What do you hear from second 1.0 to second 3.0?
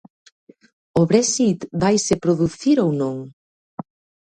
O Brexit vaise producir ou